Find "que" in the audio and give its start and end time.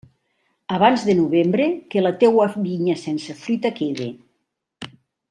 1.91-2.03